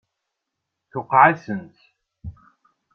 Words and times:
Tuqeε-asent. 0.91 1.75